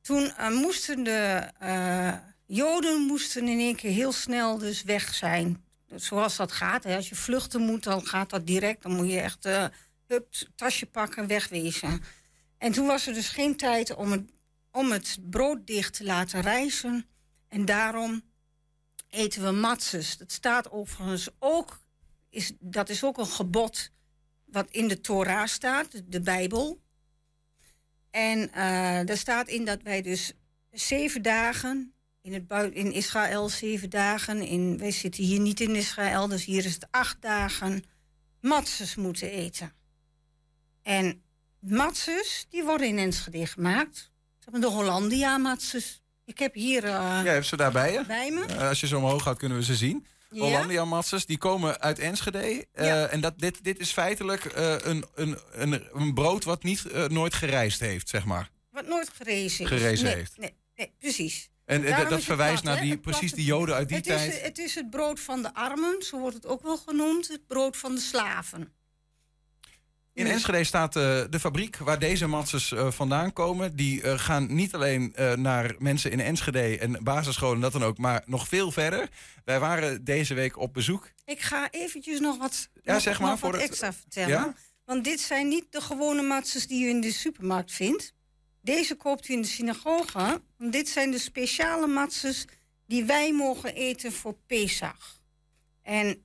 toen 0.00 0.32
eh, 0.32 0.50
moesten 0.50 1.02
de 1.02 1.50
eh, 1.58 2.14
Joden 2.46 3.00
moesten 3.00 3.48
in 3.48 3.58
één 3.58 3.76
keer 3.76 3.90
heel 3.90 4.12
snel 4.12 4.58
dus 4.58 4.82
weg 4.82 5.14
zijn. 5.14 5.64
Zoals 5.94 6.36
dat 6.36 6.52
gaat. 6.52 6.84
Hè. 6.84 6.96
Als 6.96 7.08
je 7.08 7.14
vluchten 7.14 7.60
moet, 7.60 7.82
dan 7.82 8.06
gaat 8.06 8.30
dat 8.30 8.46
direct. 8.46 8.82
Dan 8.82 8.96
moet 8.96 9.10
je 9.10 9.20
echt 9.20 9.44
eh 9.44 9.64
hup, 10.06 10.34
tasje 10.54 10.86
pakken, 10.86 11.26
wegwezen. 11.26 12.02
En 12.58 12.72
toen 12.72 12.86
was 12.86 13.06
er 13.06 13.14
dus 13.14 13.28
geen 13.28 13.56
tijd 13.56 13.94
om 13.94 14.12
het, 14.12 14.30
om 14.70 14.92
het 14.92 15.18
brood 15.30 15.66
dicht 15.66 15.94
te 15.94 16.04
laten 16.04 16.40
rijzen. 16.40 17.06
En 17.48 17.64
daarom 17.64 18.22
eten 19.08 19.42
we 19.42 19.50
matzes. 19.50 20.16
Dat 20.16 20.32
staat 20.32 20.70
overigens 20.70 21.28
ook, 21.38 21.80
is, 22.30 22.52
dat 22.60 22.88
is 22.88 23.04
ook 23.04 23.18
een 23.18 23.26
gebod 23.26 23.90
wat 24.50 24.66
in 24.70 24.88
de 24.88 25.00
Torah 25.00 25.46
staat, 25.46 26.02
de, 26.06 26.20
Bijbel. 26.20 26.80
En 28.10 28.52
eh 28.52 29.06
daar 29.06 29.16
staat 29.16 29.48
in 29.48 29.64
dat 29.64 29.82
wij 29.82 30.02
dus 30.02 30.32
zeven 30.70 31.22
dagen, 31.22 31.92
in, 32.22 32.32
het 32.32 32.74
in 32.74 32.92
Israël 32.92 33.48
zeven 33.48 33.90
dagen, 33.90 34.42
in, 34.42 34.78
wij 34.78 34.90
zitten 34.90 35.24
hier 35.24 35.40
niet 35.40 35.60
in 35.60 35.74
Israël, 35.74 36.28
dus 36.28 36.44
hier 36.44 36.64
is 36.64 36.74
het 36.74 36.86
acht 36.90 37.22
dagen, 37.22 37.84
matzes 38.40 38.94
moeten 38.94 39.30
eten. 39.30 39.72
En 40.82 41.22
matzes, 41.60 42.46
die 42.50 42.64
worden 42.64 42.86
in 42.86 42.98
Enschede 42.98 43.46
gemaakt. 43.46 44.10
De 44.50 44.66
Hollandia 44.66 45.38
matzes. 45.38 46.02
Ik 46.24 46.38
heb 46.38 46.54
hier 46.54 46.84
eh, 46.84 46.90
Ja, 46.90 47.24
heb 47.24 47.44
ze 47.44 47.56
daarbij 47.56 47.92
je? 47.92 48.04
bij 48.06 48.30
me. 48.30 48.44
Eh, 48.44 48.68
als 48.68 48.80
je 48.80 48.86
ze 48.86 48.96
omhoog 48.96 49.22
gaat, 49.22 49.38
kunnen 49.38 49.58
we 49.58 49.64
ze 49.64 49.76
zien. 49.76 50.06
Ja. 50.30 50.40
Hollandia 50.40 50.84
Matzes, 50.84 51.26
die 51.26 51.38
komen 51.38 51.80
uit 51.80 51.98
Enschede. 51.98 52.66
Eh. 52.72 53.12
En 53.12 53.20
dat, 53.20 53.38
dit, 53.38 53.64
dit 53.64 53.78
is 53.78 53.92
feitelijk 53.92 54.44
eh, 54.44 54.74
een, 54.78 55.04
een, 55.14 55.38
een, 55.52 55.88
een 55.92 56.14
brood 56.14 56.44
wat 56.44 56.62
niet, 56.62 56.84
eh, 56.84 57.04
nooit 57.04 57.34
gerijst 57.34 57.80
heeft, 57.80 58.08
zeg 58.08 58.24
maar. 58.24 58.50
Wat 58.70 58.86
nooit 58.86 59.10
gerezen 59.14 59.64
is. 59.64 59.70
Gerezen 59.70 60.04
nee, 60.04 60.14
heeft. 60.14 60.38
Nee, 60.38 60.54
nee, 60.74 60.92
precies. 60.98 61.50
En 61.64 61.82
Daarom 61.82 62.08
dat 62.08 62.22
verwijst 62.22 62.62
plat, 62.62 62.74
naar 62.74 62.82
die, 62.82 62.98
precies 62.98 63.32
die 63.32 63.44
joden 63.44 63.74
uit 63.74 63.88
die 63.88 63.96
het 63.96 64.06
tijd. 64.06 64.32
Is, 64.32 64.40
het 64.40 64.58
is 64.58 64.74
het 64.74 64.90
brood 64.90 65.20
van 65.20 65.42
de 65.42 65.54
armen, 65.54 66.02
zo 66.02 66.18
wordt 66.18 66.36
het 66.36 66.46
ook 66.46 66.62
wel 66.62 66.76
genoemd. 66.76 67.28
Het 67.28 67.46
brood 67.46 67.76
van 67.76 67.94
de 67.94 68.00
slaven. 68.00 68.72
In 70.18 70.26
Enschede 70.26 70.64
staat 70.64 70.96
eh, 70.96 71.02
de 71.30 71.40
fabriek 71.40 71.76
waar 71.76 71.98
deze 71.98 72.26
matzes 72.26 72.72
eh, 72.72 72.90
vandaan 72.90 73.32
komen. 73.32 73.76
Die 73.76 74.02
eh, 74.02 74.18
gaan 74.18 74.54
niet 74.54 74.74
alleen 74.74 75.14
naar 75.34 75.74
mensen 75.78 76.10
in 76.10 76.20
Enschede 76.20 76.78
en 76.78 77.04
basisscholen 77.04 77.54
en 77.54 77.60
dat 77.60 77.72
dan 77.72 77.84
ook, 77.84 77.98
maar 77.98 78.22
nog 78.26 78.48
veel 78.48 78.70
verder. 78.70 79.08
Wij 79.44 79.60
waren 79.60 80.04
deze 80.04 80.34
week 80.34 80.58
op 80.58 80.72
bezoek. 80.74 81.10
Ik 81.24 81.40
ga 81.40 81.70
eventjes 81.70 82.20
nog 82.20 82.38
wat, 82.38 82.68
Ja, 82.82 82.92
nog, 82.92 83.02
zeg 83.02 83.20
maar, 83.20 83.30
nog 83.30 83.38
voor 83.38 83.50
wat 83.50 83.60
het- 83.60 83.70
extra 83.70 83.92
vertellen. 83.92 84.28
Ja? 84.28 84.54
Want 84.84 85.04
dit 85.04 85.20
zijn 85.20 85.48
niet 85.48 85.66
de 85.70 85.80
gewone 85.80 86.22
matzes 86.22 86.66
die 86.66 86.84
u 86.84 86.88
in 86.88 87.00
de 87.00 87.12
supermarkt 87.12 87.72
vindt. 87.72 88.12
Deze 88.62 88.94
koopt 88.94 89.28
u 89.28 89.32
in 89.32 89.42
de 89.42 89.48
synagoge. 89.48 90.40
Want 90.58 90.72
dit 90.72 90.88
zijn 90.88 91.10
de 91.10 91.18
speciale 91.18 91.86
matzes 91.86 92.44
die 92.86 93.04
wij 93.04 93.32
mogen 93.32 93.74
eten 93.74 94.12
voor 94.12 94.36
Pesach. 94.46 95.20
En, 95.82 96.22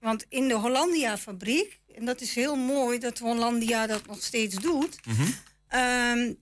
want 0.00 0.24
in 0.28 0.48
de 0.48 0.54
Hollandia-fabriek, 0.54 1.80
en 1.96 2.04
dat 2.04 2.20
is 2.20 2.34
heel 2.34 2.56
mooi 2.56 2.98
dat 2.98 3.18
Hollandia 3.18 3.86
dat 3.86 4.06
nog 4.06 4.22
steeds 4.22 4.54
doet... 4.54 5.06
Mhm. 5.06 5.22
Ehm, 5.68 6.32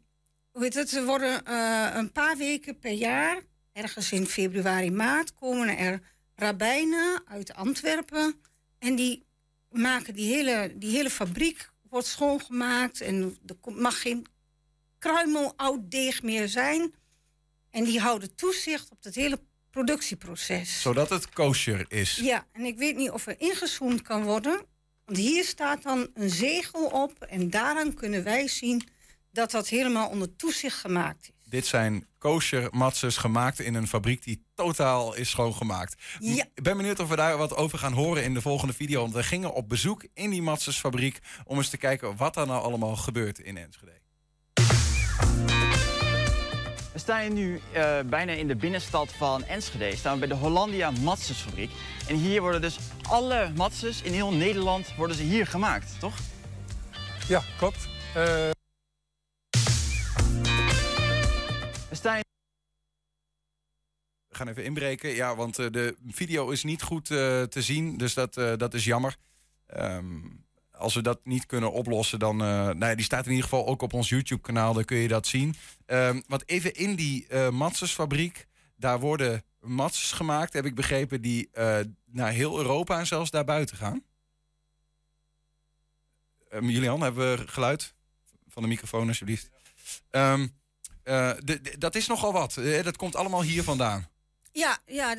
heet 0.53 0.75
het? 0.75 0.93
Er 0.93 1.05
worden 1.05 1.45
eh, 1.45 1.91
een 1.95 2.13
paar 2.13 2.37
weken 2.37 2.79
per 2.79 2.93
jaar, 2.93 3.43
ergens 3.73 4.13
in 4.13 4.27
februari, 4.27 4.91
maart, 4.91 5.35
komen 5.35 5.79
er 5.79 6.01
rabbijnen 6.35 7.23
uit 7.27 7.55
Antwerpen. 7.55 8.35
En 8.79 8.95
die 8.97 9.27
maken 9.71 10.15
die 10.15 10.35
hele, 10.35 10.73
die 10.77 10.91
hele 10.91 11.11
fabriek 11.11 11.69
wordt 11.91 12.07
schoongemaakt. 12.07 13.01
En 13.01 13.39
er 13.47 13.73
mag 13.73 14.01
geen 14.01 14.27
kruimel 14.99 15.53
oud 15.57 15.91
deeg 15.91 16.23
meer 16.23 16.49
zijn. 16.49 16.95
En 17.71 17.85
die 17.85 18.01
houden 18.01 18.35
toezicht 18.35 18.91
op 18.91 19.03
het 19.03 19.15
hele 19.15 19.41
productieproces. 19.71 20.81
Zodat 20.81 21.11
het 21.11 21.29
kosher 21.29 21.85
is. 21.89 22.17
Ja, 22.17 22.47
en 22.53 22.65
ik 22.65 22.79
weet 22.79 22.97
niet 22.97 23.11
of 23.11 23.27
er 23.27 23.41
ingezoomd 23.41 24.03
kan 24.03 24.23
worden. 24.23 24.67
Want 25.05 25.19
hier 25.19 25.45
staat 25.45 25.83
dan 25.83 26.09
een 26.15 26.31
zegel 26.31 26.87
op. 26.87 27.23
En 27.23 27.51
daaraan 27.51 27.95
kunnen 27.95 28.25
wij 28.25 28.49
zien 28.49 28.89
dat 29.33 29.51
dat 29.51 29.69
helemaal 29.69 30.09
onder 30.09 30.37
toezicht 30.37 30.79
gemaakt 30.79 31.23
is. 31.23 31.51
Dit 31.51 31.67
zijn 31.67 32.07
kosher 32.19 32.69
matzes 32.71 33.17
gemaakt 33.17 33.61
in 33.61 33.75
een 33.75 33.89
fabriek 33.89 34.25
die 34.25 34.45
totaal 34.55 35.15
is 35.15 35.31
schoongemaakt. 35.31 36.03
Ja. 36.19 36.45
Ik 36.55 36.63
ben 36.63 36.77
benieuwd 36.77 37.01
of 37.01 37.09
we 37.09 37.17
daar 37.17 37.37
wat 37.37 37.57
over 37.57 37.79
gaan 37.79 37.93
horen 37.93 38.25
in 38.25 38.35
de 38.35 38.41
volgende 38.41 38.75
video. 38.75 39.01
Want 39.01 39.15
we 39.15 39.23
gingen 39.23 39.55
op 39.55 39.69
bezoek 39.69 40.05
in 40.15 40.31
die 40.31 40.43
matzesfabriek 40.43 41.19
om 41.45 41.57
eens 41.57 41.69
te 41.69 41.77
kijken 41.77 42.17
wat 42.17 42.37
er 42.37 42.47
nou 42.47 42.63
allemaal 42.63 42.97
gebeurt 42.97 43.39
in 43.39 43.57
Enschede. 43.57 44.03
We 46.95 47.01
staan 47.01 47.21
hier 47.21 47.31
nu 47.31 47.61
eh, 47.73 48.01
bijna 48.01 48.33
in 48.33 48.49
de 48.49 48.57
binnenstad 48.57 49.13
van 49.13 49.45
Enschede. 49.45 49.97
Staan 49.97 50.13
we 50.13 50.19
bij 50.19 50.29
de 50.29 50.35
Hollandia 50.35 50.91
Matsesfabriek. 50.91 51.71
En 52.09 52.17
hier 52.17 52.41
worden 52.41 52.61
dus 52.61 52.79
alle 53.03 53.53
matses 53.57 54.03
in 54.03 54.13
heel 54.13 54.33
Nederland 54.33 54.95
worden 54.97 55.17
ze 55.17 55.23
hier 55.23 55.47
gemaakt, 55.47 56.01
toch? 56.01 56.15
Ja, 57.29 57.43
klopt. 57.59 57.89
Uh... 58.09 58.51
We 61.89 61.91
staan 61.91 62.21
We 64.29 64.37
gaan 64.37 64.49
even 64.49 64.65
inbreken, 64.65 65.11
ja, 65.11 65.37
want 65.37 65.59
uh, 65.59 65.71
de 65.71 65.97
video 66.07 66.51
is 66.51 66.65
niet 66.65 66.83
goed 66.83 67.11
uh, 67.11 67.43
te 67.43 67.63
zien, 67.63 67.97
dus 67.97 68.15
dat, 68.15 68.35
dat 68.35 68.75
is 68.75 68.85
jammer. 68.85 69.17
Um, 69.77 70.44
als 70.85 70.95
we 70.95 71.03
dat 71.03 71.21
niet 71.25 71.47
kunnen 71.47 71.73
oplossen, 71.73 72.19
dan. 72.19 72.43
Uh, 72.43 72.49
nou 72.49 72.87
ja, 72.87 72.95
die 72.95 73.05
staat 73.05 73.25
in 73.25 73.31
ieder 73.31 73.45
geval 73.45 73.67
ook 73.67 73.83
op 73.83 73.93
ons 73.93 74.09
YouTube-kanaal, 74.09 74.75
daar 74.75 74.85
kun 74.85 74.97
je 74.97 75.09
dat 75.09 75.27
zien. 75.27 75.55
Um, 75.87 76.23
want 76.27 76.49
even 76.49 76.75
in 76.75 76.95
die 76.95 77.27
uh, 77.29 77.49
Matsesfabriek, 77.49 78.47
daar 78.77 79.01
worden 79.01 79.43
mats 79.61 80.13
gemaakt, 80.13 80.53
heb 80.53 80.65
ik 80.65 80.75
begrepen, 80.75 81.21
die 81.21 81.49
uh, 81.55 81.79
naar 82.11 82.31
heel 82.31 82.59
Europa 82.59 82.99
en 82.99 83.07
zelfs 83.07 83.31
daarbuiten 83.31 83.77
gaan. 83.77 84.03
Um, 86.51 86.71
Julian, 86.71 87.01
hebben 87.01 87.37
we 87.37 87.49
geluid 87.49 87.95
van 88.49 88.63
de 88.63 88.69
microfoon, 88.69 89.09
alsjeblieft? 89.09 89.51
Um, 90.11 90.55
dat 91.79 91.95
is 91.95 92.07
nogal 92.07 92.33
wat. 92.33 92.61
dat 92.83 92.97
komt 92.97 93.17
allemaal 93.17 93.43
hier 93.43 93.63
vandaan. 93.63 94.09
Ja, 94.55 94.79
ja 94.87 95.17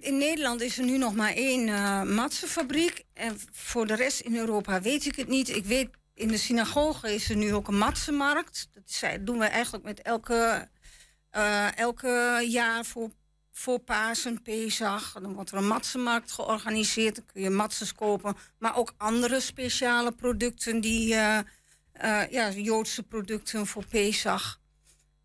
in 0.00 0.18
Nederland 0.18 0.60
is 0.60 0.78
er 0.78 0.84
nu 0.84 0.98
nog 0.98 1.14
maar 1.14 1.32
één 1.32 1.68
uh, 1.68 2.02
matsenfabriek. 2.02 3.04
En 3.12 3.38
voor 3.52 3.86
de 3.86 3.94
rest 3.94 4.20
in 4.20 4.36
Europa 4.36 4.80
weet 4.80 5.06
ik 5.06 5.16
het 5.16 5.28
niet. 5.28 5.48
Ik 5.48 5.64
weet, 5.64 5.88
in 6.14 6.28
de 6.28 6.36
synagoge 6.36 7.14
is 7.14 7.30
er 7.30 7.36
nu 7.36 7.54
ook 7.54 7.68
een 7.68 7.78
matsenmarkt. 7.78 8.68
Dat 8.72 9.26
doen 9.26 9.38
we 9.38 9.44
eigenlijk 9.44 9.84
met 9.84 10.02
elke, 10.02 10.68
uh, 11.36 11.78
elke 11.78 12.44
jaar 12.48 12.84
voor, 12.84 13.10
voor 13.52 13.78
Pasen, 13.78 14.42
Pesach. 14.42 15.12
Dan 15.12 15.32
wordt 15.34 15.50
er 15.50 15.56
een 15.56 15.66
matsenmarkt 15.66 16.32
georganiseerd. 16.32 17.14
Dan 17.14 17.24
kun 17.32 17.42
je 17.42 17.50
matzes 17.50 17.94
kopen. 17.94 18.36
Maar 18.58 18.76
ook 18.76 18.94
andere 18.96 19.40
speciale 19.40 20.12
producten, 20.12 20.80
die, 20.80 21.14
uh, 21.14 21.38
ja, 22.30 22.50
Joodse 22.50 23.02
producten 23.02 23.66
voor 23.66 23.86
Pesach. 23.86 24.60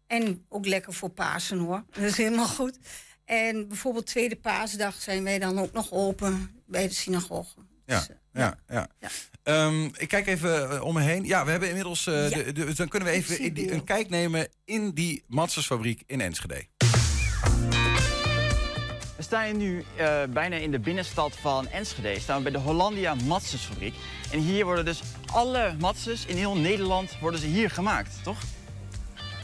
En 0.08 0.46
ook 0.50 0.66
lekker 0.66 0.94
voor 0.94 1.10
Pasen 1.10 1.58
hoor. 1.58 1.84
Dat 1.92 2.04
is 2.04 2.18
helemaal 2.18 2.48
goed. 2.48 2.78
En 3.26 3.68
bijvoorbeeld 3.68 4.06
tweede 4.06 4.36
paasdag 4.36 5.02
zijn 5.02 5.24
wij 5.24 5.40
dan 5.40 5.60
ook 5.60 5.72
nog 5.72 5.92
open 5.92 6.62
bij 6.66 6.88
de 6.88 6.94
synagoge. 6.94 7.56
Ja, 7.86 8.00
dus, 8.00 8.10
uh, 8.10 8.16
ja, 8.34 8.58
ja. 8.68 8.88
ja. 9.00 9.66
Um, 9.66 9.92
ik 9.98 10.08
kijk 10.08 10.28
even 10.28 10.74
uh, 10.74 10.84
om 10.84 10.94
me 10.94 11.02
heen. 11.02 11.26
Ja, 11.26 11.46
we 11.46 11.52
hebben 11.52 11.70
inmiddels. 11.70 12.06
Uh, 12.06 12.30
ja. 12.30 12.44
de, 12.44 12.52
de, 12.52 12.74
dan 12.74 12.88
kunnen 12.88 13.10
we 13.10 13.16
even 13.16 13.40
in 13.40 13.54
die, 13.54 13.72
een 13.72 13.84
kijk 13.84 14.10
nemen 14.10 14.48
in 14.66 14.92
die 14.92 15.24
Matsersfabriek 15.28 16.04
in 16.06 16.22
Enschede. 16.22 16.66
We 19.16 19.24
staan 19.24 19.46
hier 19.46 19.56
nu 19.56 19.86
uh, 20.00 20.24
bijna 20.30 20.56
in 20.56 20.72
de 20.72 20.80
binnenstad 20.80 21.36
van 21.36 21.68
Enschede. 21.68 22.20
Staan 22.20 22.38
we 22.38 22.44
bij 22.44 22.52
de 22.52 22.58
Hollandia 22.58 23.16
Matsesfabriek. 23.16 23.96
En 24.32 24.40
hier 24.40 24.66
worden 24.66 24.86
dus 24.86 25.02
alle 25.26 25.76
matses 25.80 26.26
in 26.26 26.38
heel 26.38 26.58
Nederland 26.58 27.20
worden 27.20 27.40
ze 27.40 27.48
hier 27.48 27.70
gemaakt, 27.70 28.24
toch? 28.24 28.38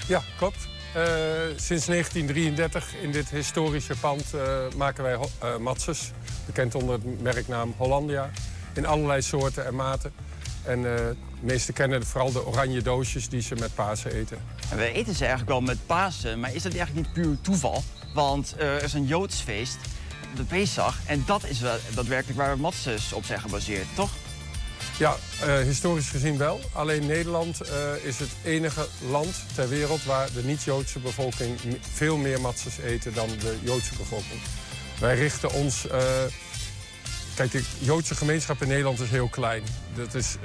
Ja, 0.08 0.22
klopt. 0.38 0.68
Uh, 0.98 1.04
sinds 1.56 1.86
1933 1.86 2.96
in 3.02 3.12
dit 3.12 3.30
historische 3.30 3.96
pand 4.00 4.24
uh, 4.36 4.42
maken 4.78 5.04
wij 5.04 5.14
uh, 5.14 5.58
matses. 5.58 6.12
Bekend 6.46 6.76
onder 6.76 6.94
het 6.94 7.22
merknaam 7.22 7.74
Hollandia. 7.78 8.30
In 8.74 8.86
allerlei 8.86 9.22
soorten 9.22 9.66
en 9.66 9.76
maten. 9.76 10.12
En 10.64 10.82
de 10.82 11.16
meesten 11.40 11.74
kennen 11.74 12.06
vooral 12.06 12.32
de 12.32 12.46
oranje 12.46 12.82
doosjes 12.82 13.30
die 13.30 13.42
ze 13.42 13.56
met 13.56 13.76
Pasen 13.76 14.12
eten. 14.12 14.38
En 14.72 14.78
we 14.78 14.92
eten 14.92 15.14
ze 15.14 15.26
eigenlijk 15.26 15.50
wel 15.50 15.62
met 15.62 15.86
Pasen, 15.86 16.40
maar 16.40 16.56
is 16.56 16.64
dat 16.64 16.74
eigenlijk 16.74 17.08
niet 17.08 17.26
puur 17.26 17.38
toeval? 17.42 17.84
Want 18.14 18.56
er 18.58 18.84
is 18.84 18.94
een 18.94 19.06
Joods 19.06 19.42
feest, 19.42 19.78
de 20.36 20.44
Pesach. 20.44 20.98
En 21.06 21.24
dat 21.26 21.46
is 21.46 21.60
wel 21.60 21.78
daadwerkelijk 21.96 22.40
waar 22.40 22.60
matses 22.60 23.14
op 23.14 23.26
zijn 23.26 23.40
gebaseerd, 23.40 23.88
toch? 23.96 24.10
Ja, 25.02 25.16
uh, 25.46 25.60
historisch 25.60 26.10
gezien 26.10 26.38
wel. 26.38 26.60
Alleen 26.74 27.06
Nederland 27.06 27.62
uh, 27.62 28.06
is 28.06 28.20
het 28.20 28.30
enige 28.44 28.88
land 29.10 29.36
ter 29.56 29.70
wereld 29.70 30.04
waar 30.04 30.34
de 30.34 30.44
niet-Joodse 30.44 31.00
bevolking 31.00 31.60
veel 31.94 32.18
meer 32.18 32.42
matzes 32.42 32.78
eten 32.78 33.14
dan 33.14 33.30
de 33.40 33.58
Joodse 33.62 33.96
bevolking. 33.98 34.42
Wij 35.00 35.16
richten 35.16 35.52
ons. 35.52 35.86
Uh, 35.86 35.92
kijk, 37.36 37.52
de 37.52 37.64
Joodse 37.80 38.16
gemeenschap 38.16 38.62
in 38.62 38.68
Nederland 38.68 39.00
is 39.00 39.10
heel 39.10 39.28
klein. 39.28 39.64
Dat 39.96 40.14
is, 40.14 40.38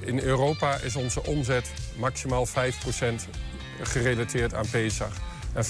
in 0.00 0.18
Europa 0.18 0.76
is 0.76 0.96
onze 0.96 1.24
omzet 1.24 1.70
maximaal 1.96 2.46
5% 2.46 2.50
gerelateerd 3.82 4.54
aan 4.54 4.70
Pesach. 4.70 5.12
En 5.52 5.64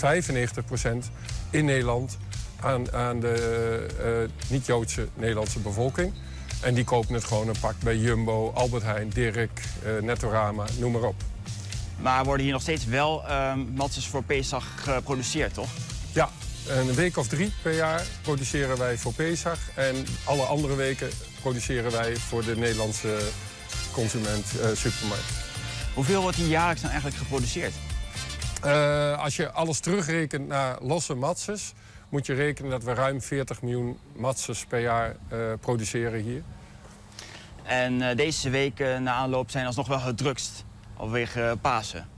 95% 1.07 1.07
in 1.51 1.65
Nederland 1.65 2.17
aan, 2.61 2.93
aan 2.93 3.21
de 3.21 4.27
niet-Joodse 4.49 5.09
Nederlandse 5.15 5.59
bevolking. 5.59 6.13
En 6.61 6.75
die 6.75 6.85
kopen 6.85 7.15
het 7.15 7.25
gewoon 7.25 7.49
een 7.49 7.59
pak 7.61 7.75
bij 7.81 7.97
Jumbo, 7.97 8.53
Albert 8.55 8.83
Heijn, 8.83 9.09
Dirk, 9.09 9.61
uh, 9.85 10.03
Nettorama, 10.03 10.65
noem 10.79 10.93
maar 10.93 11.03
op. 11.03 11.23
Maar 12.01 12.25
worden 12.25 12.45
hier 12.45 12.53
nog 12.53 12.63
steeds 12.63 12.85
wel 12.85 13.25
uh, 13.29 13.55
matses 13.75 14.07
voor 14.07 14.23
Pesach 14.23 14.65
geproduceerd, 14.77 15.55
toch? 15.55 15.69
Ja, 16.13 16.31
een 16.67 16.95
week 16.95 17.17
of 17.17 17.29
drie 17.29 17.53
per 17.63 17.75
jaar 17.75 18.03
produceren 18.23 18.79
wij 18.79 18.99
voor 18.99 19.13
Pesach. 19.13 19.59
En 19.75 20.07
alle 20.25 20.43
andere 20.43 20.75
weken 20.75 21.09
produceren 21.41 21.91
wij 21.93 22.17
voor 22.17 22.45
de 22.45 22.57
Nederlandse 22.57 23.19
consument 23.93 24.47
uh, 24.57 24.67
supermarkt. 24.75 25.31
Hoeveel 25.95 26.23
wordt 26.23 26.37
hier 26.37 26.49
jaarlijks 26.49 26.81
dan 26.81 26.91
eigenlijk 26.91 27.21
geproduceerd? 27.21 27.73
Uh, 28.65 29.23
als 29.23 29.37
je 29.37 29.53
alles 29.53 29.81
terugrekent 29.81 30.49
naar 30.49 30.77
losse 30.83 31.15
matses 31.15 31.73
moet 32.09 32.27
je 32.27 32.35
rekenen 32.35 32.71
dat 32.71 32.85
we 32.85 32.95
ruim 32.95 33.21
40 33.21 33.63
miljoen 33.63 33.99
matses 34.13 34.65
per 34.65 34.81
jaar 34.81 35.17
uh, 35.33 35.39
produceren 35.61 36.21
hier. 36.21 36.43
En 37.63 38.01
uh, 38.01 38.17
deze 38.17 38.51
weken 38.51 39.03
na 39.03 39.13
aanloop 39.13 39.51
zijn 39.51 39.67
alsnog 39.67 39.89
wel 39.89 40.01
het 40.01 40.17
drukst, 40.17 40.65
vanwege 40.97 41.41
uh, 41.41 41.53
Pasen. 41.61 42.09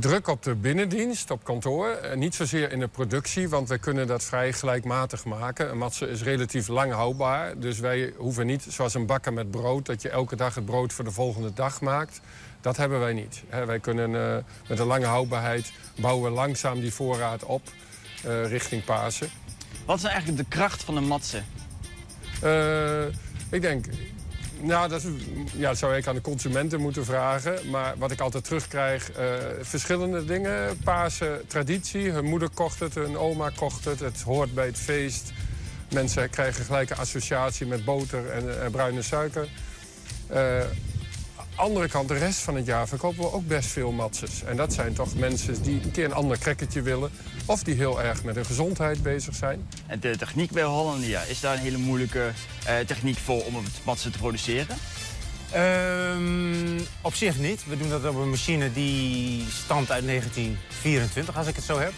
Druk 0.00 0.28
op 0.28 0.42
de 0.42 0.54
binnendienst, 0.54 1.30
op 1.30 1.44
kantoor. 1.44 1.98
Niet 2.14 2.34
zozeer 2.34 2.72
in 2.72 2.78
de 2.78 2.88
productie, 2.88 3.48
want 3.48 3.68
wij 3.68 3.78
kunnen 3.78 4.06
dat 4.06 4.24
vrij 4.24 4.52
gelijkmatig 4.52 5.24
maken. 5.24 5.70
Een 5.70 5.78
matse 5.78 6.08
is 6.08 6.22
relatief 6.22 6.68
lang 6.68 6.92
houdbaar. 6.92 7.58
Dus 7.58 7.78
wij 7.78 8.12
hoeven 8.16 8.46
niet, 8.46 8.66
zoals 8.68 8.94
een 8.94 9.06
bakker 9.06 9.32
met 9.32 9.50
brood... 9.50 9.86
dat 9.86 10.02
je 10.02 10.08
elke 10.08 10.36
dag 10.36 10.54
het 10.54 10.64
brood 10.64 10.92
voor 10.92 11.04
de 11.04 11.10
volgende 11.10 11.52
dag 11.52 11.80
maakt. 11.80 12.20
Dat 12.60 12.76
hebben 12.76 13.00
wij 13.00 13.12
niet. 13.12 13.42
Wij 13.66 13.78
kunnen 13.78 14.10
met 14.68 14.78
een 14.78 14.86
lange 14.86 15.06
houdbaarheid 15.06 15.72
bouwen 15.96 16.30
we 16.30 16.36
langzaam 16.36 16.80
die 16.80 16.92
voorraad 16.92 17.44
op... 17.44 17.62
Uh, 18.24 18.48
richting 18.48 18.84
Pasen. 18.84 19.28
Wat 19.84 19.96
is 19.96 20.02
nou 20.02 20.14
eigenlijk 20.14 20.50
de 20.50 20.56
kracht 20.56 20.84
van 20.84 20.94
de 20.94 21.00
matse? 21.00 21.42
Uh, 22.44 23.04
ik 23.50 23.60
denk, 23.60 23.86
nou, 24.60 24.88
dat, 24.88 25.02
ja, 25.56 25.68
dat 25.68 25.78
zou 25.78 25.96
ik 25.96 26.06
aan 26.06 26.14
de 26.14 26.20
consumenten 26.20 26.80
moeten 26.80 27.04
vragen. 27.04 27.70
Maar 27.70 27.94
wat 27.98 28.10
ik 28.10 28.20
altijd 28.20 28.44
terugkrijg, 28.44 29.10
uh, 29.10 29.24
verschillende 29.60 30.24
dingen. 30.24 30.78
Pasen, 30.84 31.46
traditie. 31.46 32.10
Hun 32.10 32.24
moeder 32.24 32.48
kocht 32.48 32.80
het, 32.80 32.94
hun 32.94 33.16
oma 33.16 33.50
kocht 33.50 33.84
het. 33.84 34.00
Het 34.00 34.22
hoort 34.22 34.54
bij 34.54 34.66
het 34.66 34.78
feest. 34.78 35.32
Mensen 35.92 36.30
krijgen 36.30 36.64
gelijk 36.64 36.90
een 36.90 36.96
associatie 36.96 37.66
met 37.66 37.84
boter 37.84 38.30
en, 38.30 38.62
en 38.62 38.70
bruine 38.70 39.02
suiker. 39.02 39.48
andere 41.54 41.88
kant, 41.88 42.08
de 42.08 42.18
rest 42.18 42.38
van 42.38 42.56
het 42.56 42.66
jaar 42.66 42.88
verkopen 42.88 43.22
we 43.22 43.32
ook 43.32 43.46
best 43.46 43.68
veel 43.68 43.92
matses. 43.92 44.42
En 44.42 44.56
dat 44.56 44.72
zijn 44.72 44.92
toch 44.92 45.14
mensen 45.14 45.62
die 45.62 45.82
een 45.82 45.90
keer 45.90 46.04
een 46.04 46.12
ander 46.12 46.38
crackertje 46.38 46.82
willen. 46.82 47.10
Of 47.46 47.62
die 47.62 47.74
heel 47.74 48.02
erg 48.02 48.24
met 48.24 48.34
hun 48.34 48.46
gezondheid 48.46 49.02
bezig 49.02 49.34
zijn. 49.34 49.68
En 49.86 50.00
de 50.00 50.16
techniek 50.16 50.50
bij 50.50 50.62
Hollandia, 50.62 51.22
is 51.22 51.40
daar 51.40 51.54
een 51.54 51.62
hele 51.62 51.78
moeilijke 51.78 52.32
uh, 52.68 52.78
techniek 52.78 53.18
voor 53.18 53.44
om 53.44 53.54
het 53.54 53.80
matsen 53.84 54.12
te 54.12 54.18
produceren? 54.18 54.76
Um, 55.56 56.86
op 57.00 57.14
zich 57.14 57.38
niet. 57.38 57.66
We 57.66 57.76
doen 57.76 57.88
dat 57.88 58.04
op 58.04 58.16
een 58.16 58.30
machine 58.30 58.72
die 58.72 59.44
stamt 59.50 59.90
uit 59.90 60.06
1924, 60.06 61.36
als 61.36 61.46
ik 61.46 61.56
het 61.56 61.64
zo 61.64 61.78
heb. 61.78 61.92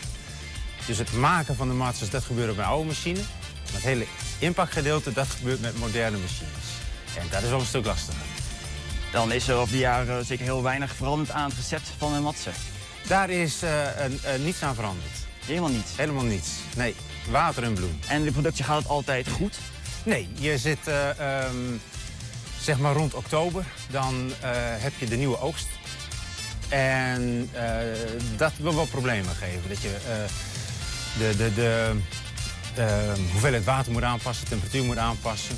Dus 0.86 0.98
het 0.98 1.12
maken 1.12 1.56
van 1.56 1.68
de 1.68 1.74
matses, 1.74 2.10
dat 2.10 2.24
gebeurt 2.24 2.50
op 2.50 2.58
een 2.58 2.64
oude 2.64 2.86
machine. 2.86 3.18
Maar 3.18 3.72
het 3.72 3.82
hele 3.82 4.06
impactgedeelte, 4.38 5.12
dat 5.12 5.26
gebeurt 5.26 5.60
met 5.60 5.78
moderne 5.78 6.18
machines. 6.18 6.66
En 7.18 7.26
dat 7.30 7.42
is 7.42 7.48
wel 7.48 7.60
een 7.60 7.66
stuk 7.66 7.84
lastiger. 7.84 8.22
Dan 9.12 9.32
is 9.32 9.48
er 9.48 9.56
over 9.56 9.72
de 9.72 9.78
jaren 9.78 10.24
zeker 10.24 10.44
heel 10.44 10.62
weinig 10.62 10.94
veranderd 10.94 11.30
aan 11.30 11.48
het 11.48 11.58
recept 11.58 11.90
van 11.98 12.14
een 12.14 12.22
matse. 12.22 12.50
Daar 13.06 13.30
is 13.30 13.62
uh, 13.62 13.70
uh, 13.70 14.44
niets 14.44 14.62
aan 14.62 14.74
veranderd. 14.74 15.27
Helemaal 15.48 15.70
niets? 15.70 15.96
Helemaal 15.96 16.24
niets. 16.24 16.48
Nee, 16.76 16.94
water 17.30 17.62
en 17.62 17.74
bloem. 17.74 17.98
En 18.08 18.24
de 18.24 18.32
productie 18.32 18.64
gaat 18.64 18.78
het 18.78 18.88
altijd 18.88 19.28
goed? 19.28 19.58
Nee, 20.02 20.28
je 20.38 20.58
zit 20.58 20.78
uh, 20.88 21.08
um, 21.50 21.80
zeg 22.60 22.78
maar 22.78 22.94
rond 22.94 23.14
oktober. 23.14 23.64
Dan 23.90 24.32
heb 24.78 24.92
je 24.98 25.06
de 25.06 25.16
nieuwe 25.16 25.40
oogst. 25.40 25.66
En 26.68 27.48
eh, 27.52 27.62
dat 28.36 28.52
wil 28.56 28.74
wel 28.74 28.86
problemen 28.86 29.34
geven. 29.34 29.68
Dat 29.68 29.82
je 29.82 29.88
eh, 29.88 30.28
de, 31.18 31.36
de, 31.36 31.54
de 31.54 31.92
uh, 32.78 33.32
hoeveelheid 33.32 33.64
water 33.64 33.92
moet 33.92 34.02
aanpassen, 34.02 34.44
de 34.44 34.50
temperatuur 34.50 34.84
moet 34.84 34.98
aanpassen. 34.98 35.56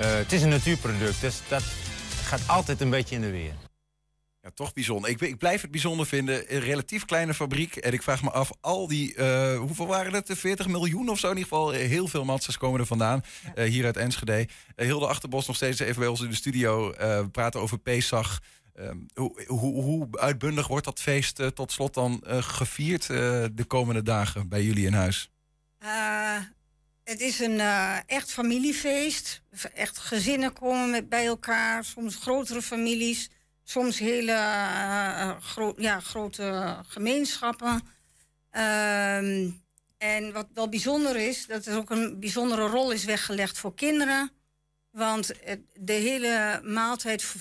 het 0.00 0.32
is 0.32 0.42
een 0.42 0.48
natuurproduct, 0.48 1.20
dus 1.20 1.40
dat 1.48 1.62
gaat 2.24 2.40
altijd 2.46 2.80
een 2.80 2.90
beetje 2.90 3.14
in 3.14 3.20
de 3.20 3.30
weer. 3.30 3.65
Ja, 4.46 4.52
toch 4.54 4.72
bijzonder. 4.72 5.10
Ik, 5.10 5.20
ik, 5.20 5.38
blijf 5.38 5.62
het 5.62 5.70
bijzonder 5.70 6.06
vinden. 6.06 6.54
Een 6.54 6.60
relatief 6.60 7.04
kleine 7.04 7.34
fabriek. 7.34 7.76
En 7.76 7.92
ik 7.92 8.02
vraag 8.02 8.22
me 8.22 8.30
af, 8.30 8.50
al 8.60 8.86
die, 8.86 9.14
uh, 9.16 9.58
hoeveel 9.58 9.86
waren 9.86 10.12
het? 10.12 10.30
40 10.32 10.68
miljoen 10.68 11.08
of 11.08 11.18
zo 11.18 11.30
in 11.30 11.36
ieder 11.36 11.48
geval. 11.48 11.70
Heel 11.70 12.08
veel 12.08 12.24
matzes 12.24 12.58
komen 12.58 12.80
er 12.80 12.86
vandaan. 12.86 13.22
Ja. 13.54 13.64
Uh, 13.64 13.70
hier 13.70 13.84
uit 13.84 13.96
Enschede. 13.96 14.38
Uh, 14.38 14.86
Hilde 14.86 15.06
Achterbos 15.06 15.46
nog 15.46 15.56
steeds 15.56 15.80
even 15.80 15.98
bij 15.98 16.08
ons 16.08 16.20
in 16.20 16.30
de 16.30 16.36
studio. 16.36 16.90
we 16.90 17.28
praten 17.32 17.60
over 17.60 17.78
Pesach. 17.78 18.42
Ehm, 18.74 18.96
hoe, 19.14 19.44
hoe, 19.46 19.82
hoe, 19.82 20.08
uitbundig 20.10 20.66
wordt 20.66 20.84
dat 20.84 21.00
feest 21.00 21.42
tot 21.54 21.72
slot 21.72 21.94
dan 21.94 22.22
gevierd 22.26 23.06
de 23.06 23.64
komende 23.66 24.02
dagen 24.02 24.48
bij 24.48 24.62
jullie 24.62 24.86
in 24.86 24.92
huis? 24.92 25.30
het 27.04 27.20
is 27.20 27.40
een 27.40 27.60
echt 28.06 28.32
familiefeest. 28.32 29.42
Echt 29.74 29.98
gezinnen 29.98 30.52
komen 30.52 30.90
met 30.90 31.08
bij 31.08 31.26
elkaar. 31.26 31.84
Soms 31.84 32.16
grotere 32.16 32.62
families 32.62 33.30
soms 33.68 33.98
hele 33.98 34.32
uh, 34.32 35.36
gro 35.40 35.74
ja, 35.76 36.00
grote 36.00 36.76
gemeenschappen. 36.86 37.80
Ehm, 38.50 39.50
en 39.98 40.32
wat 40.32 40.46
wel 40.54 40.68
bijzonder 40.68 41.16
is, 41.16 41.46
dat 41.46 41.66
er 41.66 41.76
ook 41.76 41.90
een 41.90 42.20
bijzondere 42.20 42.66
rol 42.66 42.90
is 42.90 43.04
weggelegd 43.04 43.58
voor 43.58 43.74
kinderen. 43.74 44.30
Want 44.90 45.32
de 45.74 45.92
hele 45.92 46.60
maaltijd 46.64 47.34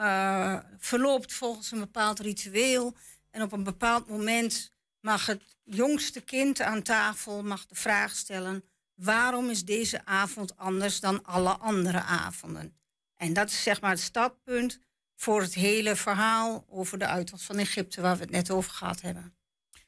uh, 0.00 0.58
verloopt 0.78 1.32
volgens 1.32 1.70
een 1.70 1.78
bepaald 1.78 2.18
ritueel. 2.18 2.96
En 3.30 3.42
op 3.42 3.52
een 3.52 3.64
bepaald 3.64 4.08
moment 4.08 4.72
mag 5.00 5.26
het 5.26 5.42
jongste 5.64 6.20
kind 6.20 6.60
aan 6.60 6.82
tafel 6.82 7.42
mag 7.42 7.66
de 7.66 7.74
vraag 7.74 8.16
stellen: 8.16 8.64
waarom 8.94 9.50
is 9.50 9.64
deze 9.64 10.04
avond 10.04 10.56
anders 10.56 11.00
dan 11.00 11.24
alle 11.24 11.56
andere 11.56 12.02
avonden? 12.02 12.76
En 13.16 13.32
dat 13.32 13.50
is 13.50 13.62
zeg 13.62 13.80
maar 13.80 13.90
het 13.90 14.00
startpunt 14.00 14.78
voor 15.16 15.40
het 15.40 15.54
hele 15.54 15.96
verhaal 15.96 16.64
over 16.68 16.98
de 16.98 17.06
uittocht 17.06 17.42
van 17.42 17.58
Egypte, 17.58 18.00
waar 18.00 18.16
we 18.16 18.22
het 18.22 18.30
net 18.30 18.50
over 18.50 18.70
gehad 18.70 19.00
hebben. 19.00 19.34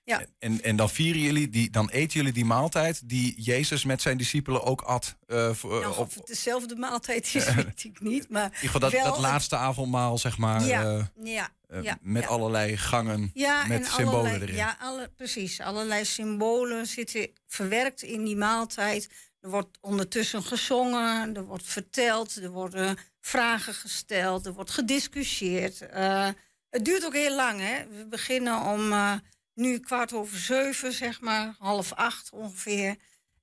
Ja. 0.06 0.26
En, 0.38 0.62
en 0.62 0.76
dan 0.76 0.90
vieren 0.90 1.20
jullie 1.20 1.48
die, 1.48 1.70
dan 1.70 1.88
eten 1.88 2.16
jullie 2.16 2.32
die 2.32 2.44
maaltijd 2.44 3.08
die 3.08 3.40
Jezus 3.40 3.84
met 3.84 4.02
zijn 4.02 4.16
discipelen 4.16 4.62
ook 4.62 4.80
at. 4.80 5.16
Uh, 5.26 5.52
voor, 5.52 5.80
nou, 5.80 6.00
het 6.00 6.26
dezelfde 6.26 6.76
maaltijd 6.76 7.30
is, 7.34 7.54
weet 7.54 7.84
ik 7.84 8.00
niet. 8.00 8.30
Maar 8.30 8.44
in 8.44 8.52
ieder 8.54 8.70
geval 8.70 8.80
dat, 8.80 8.92
dat 8.92 9.18
laatste 9.18 9.56
avondmaal, 9.56 10.18
zeg 10.18 10.38
maar. 10.38 10.64
Ja, 10.64 10.84
uh, 10.84 11.04
ja, 11.22 11.50
uh, 11.68 11.82
ja 11.82 11.98
met 12.00 12.22
ja. 12.22 12.28
allerlei 12.28 12.76
gangen, 12.76 13.30
ja, 13.34 13.66
met 13.66 13.86
symbolen 13.86 14.18
allerlei, 14.18 14.42
erin. 14.42 14.54
Ja, 14.54 14.76
alle, 14.80 15.10
precies. 15.16 15.60
Allerlei 15.60 16.04
symbolen 16.04 16.86
zitten 16.86 17.30
verwerkt 17.46 18.02
in 18.02 18.24
die 18.24 18.36
maaltijd. 18.36 19.08
Er 19.40 19.50
wordt 19.50 19.78
ondertussen 19.80 20.42
gezongen, 20.42 21.36
er 21.36 21.44
wordt 21.44 21.66
verteld, 21.66 22.36
er 22.36 22.50
worden 22.50 22.98
vragen 23.26 23.74
gesteld, 23.74 24.46
er 24.46 24.52
wordt 24.52 24.70
gediscussieerd. 24.70 25.82
Uh, 25.82 26.28
het 26.70 26.84
duurt 26.84 27.04
ook 27.04 27.14
heel 27.14 27.34
lang. 27.34 27.60
Hè? 27.60 27.88
We 27.88 28.06
beginnen 28.06 28.60
om 28.60 28.92
uh, 28.92 29.14
nu 29.54 29.78
kwart 29.78 30.12
over 30.12 30.38
zeven, 30.38 30.92
zeg 30.92 31.20
maar, 31.20 31.54
half 31.58 31.92
acht 31.92 32.30
ongeveer. 32.30 32.96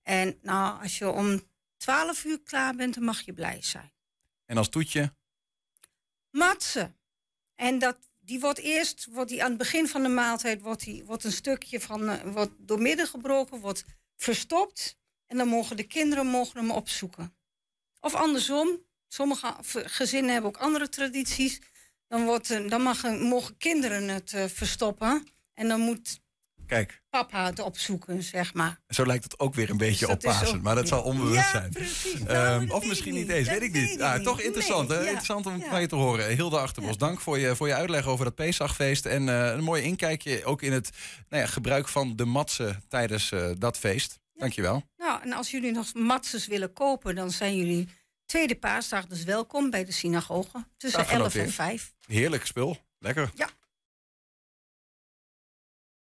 En 0.04 0.38
nou, 0.42 0.82
als 0.82 0.98
je 0.98 1.10
om 1.10 1.42
twaalf 1.78 2.24
uur 2.24 2.42
klaar 2.42 2.76
bent, 2.76 2.94
dan 2.94 3.04
mag 3.04 3.22
je 3.22 3.34
blij 3.34 3.62
zijn. 3.62 3.92
En 4.46 4.58
als 4.58 4.70
toetje? 4.70 5.14
Matsen. 6.30 6.98
En 7.56 7.80
dat, 7.80 7.98
die 8.20 8.40
wordt 8.40 8.60
eerst, 8.60 9.08
wordt 9.12 9.30
die 9.30 9.44
aan 9.44 9.50
het 9.50 9.58
begin 9.58 9.88
van 9.88 10.04
de 10.04 10.10
maaltijd, 10.10 10.62
wordt, 10.62 10.84
die, 10.84 11.04
wordt 11.04 11.24
een 11.24 11.32
stukje 11.32 11.80
van, 11.80 12.10
uh, 12.10 12.22
wordt 12.22 12.52
doormidden 12.58 13.08
gebroken, 13.08 13.60
wordt 13.60 13.86
verstopt. 14.16 14.98
En 15.26 15.38
dan 15.38 15.48
mogen 15.48 15.78
de 15.78 15.88
kinderen 15.88 16.28
mogen 16.28 16.60
hem 16.60 16.72
opzoeken. 16.72 17.36
Of 18.00 18.14
andersom, 18.16 18.80
sommige 19.14 19.56
gezinnen 19.72 20.32
hebben 20.32 20.50
ook 20.50 20.58
andere 20.58 20.90
tradities. 20.90 21.62
Dan, 22.08 22.26
wordt, 22.26 22.70
dan 22.70 22.82
mag, 22.82 23.04
mogen 23.04 23.58
kinderen 23.58 24.08
het 24.08 24.34
uh, 24.36 24.44
verstoppen. 24.48 25.28
En 25.54 25.68
dan 25.68 25.80
moet 25.80 26.20
Kijk. 26.68 27.02
papa 27.10 27.46
het 27.46 27.60
opzoeken, 27.60 28.24
zeg 28.24 28.54
maar. 28.54 28.80
Zo 28.88 29.06
lijkt 29.06 29.24
het 29.24 29.40
ook 29.40 29.54
weer 29.54 29.70
een 29.70 29.78
beetje 29.78 30.06
dus 30.06 30.16
op 30.16 30.22
Pasen. 30.22 30.62
Maar 30.62 30.76
dat 30.76 30.88
zal 30.88 31.04
onbewust 31.04 31.36
ja, 31.36 31.50
zijn. 31.50 31.72
Precies. 31.72 32.20
Um, 32.20 32.26
nou, 32.26 32.70
of 32.70 32.86
misschien 32.86 33.14
niet 33.14 33.30
eens, 33.30 33.48
weet 33.48 33.62
ik 33.62 33.74
niet. 33.74 34.02
Ah, 34.02 34.22
toch 34.22 34.42
interessant, 34.42 34.90
hè? 34.90 35.02
Interessant 35.04 35.46
om 35.46 35.62
van 35.62 35.82
je 35.82 35.88
te 35.88 35.96
horen. 35.96 36.36
Hilde 36.36 36.60
Achterbos, 36.60 36.98
dank 36.98 37.22
voor 37.22 37.40
je, 37.40 37.56
voor 37.56 37.68
je 37.68 37.74
uitleg 37.74 38.08
over 38.08 38.26
dat 38.26 38.36
Pesachfeest. 38.36 39.06
En 39.06 39.28
uh, 39.28 39.48
een 39.48 39.64
mooi 39.64 39.84
inkijkje 39.84 40.46
ook 40.46 40.62
in 40.62 40.72
het 40.72 40.90
nou 41.30 41.42
ja, 41.42 41.48
gebruik 41.50 41.88
van 41.88 42.16
de 42.16 42.26
matsen 42.26 42.84
tijdens 42.88 43.32
uh, 43.32 43.50
dat 43.58 43.78
feest. 43.78 44.20
Dankjewel. 44.34 44.84
Nou, 44.98 45.22
en 45.22 45.34
als 45.34 45.52
jullie 45.52 45.72
nog 45.72 45.94
matses 45.94 46.48
willen 46.48 46.74
kopen, 46.74 47.16
dan 47.16 47.32
zijn 47.32 47.56
jullie 47.56 47.88
tweede 48.26 48.56
paasdag 48.56 49.06
dus 49.06 49.24
welkom 49.24 49.70
bij 49.70 49.86
de 49.86 49.92
synagoge 49.92 50.66
tussen 50.78 51.08
11 51.08 51.36
en 51.36 51.52
5. 51.52 51.94
Heerlijk 52.06 52.46
spul. 52.46 52.78
Lekker. 53.00 53.32
Ja. 53.34 53.50